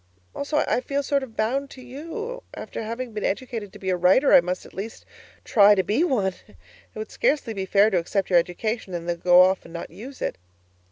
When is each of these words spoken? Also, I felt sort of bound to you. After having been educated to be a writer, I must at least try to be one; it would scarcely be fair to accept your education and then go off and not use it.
Also, 0.33 0.57
I 0.57 0.81
felt 0.81 1.05
sort 1.05 1.21
of 1.21 1.37
bound 1.37 1.69
to 1.69 1.81
you. 1.83 2.41
After 2.55 2.81
having 2.81 3.13
been 3.13 3.23
educated 3.23 3.71
to 3.71 3.77
be 3.77 3.91
a 3.91 3.95
writer, 3.95 4.33
I 4.33 4.41
must 4.41 4.65
at 4.65 4.73
least 4.73 5.05
try 5.43 5.75
to 5.75 5.83
be 5.83 6.03
one; 6.03 6.33
it 6.47 6.55
would 6.95 7.11
scarcely 7.11 7.53
be 7.53 7.67
fair 7.67 7.91
to 7.91 7.99
accept 7.99 8.31
your 8.31 8.39
education 8.39 8.95
and 8.95 9.07
then 9.07 9.17
go 9.19 9.43
off 9.43 9.63
and 9.63 9.75
not 9.75 9.91
use 9.91 10.19
it. 10.19 10.39